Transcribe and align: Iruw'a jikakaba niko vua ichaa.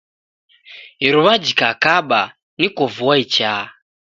Iruw'a 1.05 1.33
jikakaba 1.43 2.21
niko 2.59 2.83
vua 2.95 3.15
ichaa. 3.23 3.63